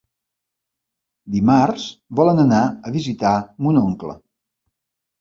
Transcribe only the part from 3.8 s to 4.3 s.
oncle.